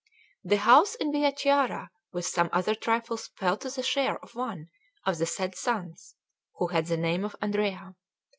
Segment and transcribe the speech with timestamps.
[0.43, 4.69] The house in Via Chiara with some other trifles fell to the share of one
[5.05, 6.15] of the said sons,
[6.55, 7.93] who had the name of Andrea.